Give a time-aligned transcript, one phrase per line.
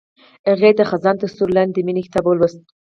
[0.49, 2.61] هغې د خزان تر سیوري لاندې د مینې کتاب ولوست.